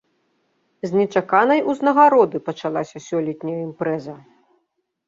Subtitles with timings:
[0.87, 4.15] З нечаканай узнагароды пачалася сёлетняя імпрэза.